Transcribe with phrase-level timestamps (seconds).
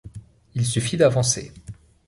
[0.55, 1.51] Il suffit d’avancer.